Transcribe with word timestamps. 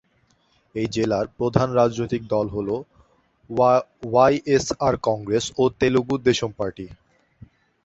এই 0.75 0.87
জেলার 0.91 1.25
প্রধান 1.37 1.69
রাজনৈতিক 1.71 2.21
দল 2.27 2.47
হল 2.49 2.69
ওয়াইএসআর 4.05 4.95
কংগ্রেস 5.07 5.45
ও 5.57 5.63
তেলুগু 5.79 6.15
দেশম 6.27 6.51
পার্টি। 6.59 6.85